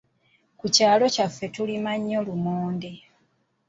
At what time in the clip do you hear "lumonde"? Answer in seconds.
2.27-2.91